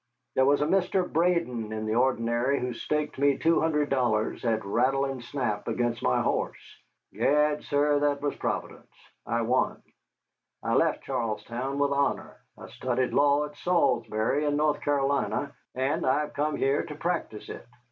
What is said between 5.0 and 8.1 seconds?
and snap against my horse. Gad, sir,